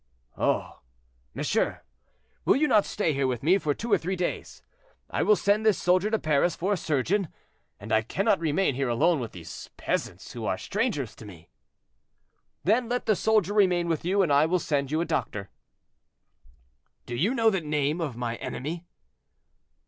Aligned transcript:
"Oh! 0.35 0.79
monsieur, 1.35 1.83
will 2.43 2.55
you 2.55 2.67
not 2.67 2.85
stay 2.87 3.13
here 3.13 3.27
with 3.27 3.43
me 3.43 3.59
for 3.59 3.75
two 3.75 3.93
or 3.93 3.99
three 3.99 4.15
days? 4.15 4.63
I 5.11 5.21
will 5.21 5.35
send 5.35 5.63
this 5.63 5.77
soldier 5.77 6.09
to 6.09 6.17
Paris 6.17 6.55
for 6.55 6.73
a 6.73 6.77
surgeon, 6.77 7.27
and 7.79 7.91
I 7.91 8.01
cannot 8.01 8.39
remain 8.39 8.73
here 8.73 8.89
alone 8.89 9.19
with 9.19 9.31
these 9.33 9.69
peasants, 9.77 10.31
who 10.31 10.43
are 10.47 10.57
strangers 10.57 11.13
to 11.17 11.25
me." 11.27 11.49
"Then 12.63 12.89
let 12.89 13.05
the 13.05 13.15
soldier 13.15 13.53
remain 13.53 13.87
with 13.87 14.03
you, 14.03 14.23
and 14.23 14.33
I 14.33 14.47
will 14.47 14.57
send 14.57 14.89
you 14.89 15.01
a 15.01 15.05
doctor." 15.05 15.51
"Do 17.05 17.13
you 17.15 17.35
know 17.35 17.51
the 17.51 17.61
name 17.61 18.01
of 18.01 18.17
my 18.17 18.37
enemy?" 18.37 18.87